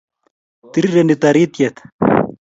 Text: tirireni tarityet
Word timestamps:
tirireni 0.71 1.15
tarityet 1.25 1.77